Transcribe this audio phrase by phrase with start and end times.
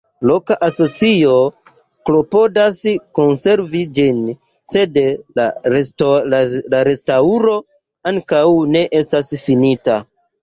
[0.27, 1.33] Loka asocio
[2.09, 2.79] klopodas
[3.19, 4.23] konservi ĝin,
[4.71, 4.97] sed
[5.41, 6.41] la
[6.91, 7.55] restaŭro
[8.13, 9.99] ankoraŭ ne estas finita.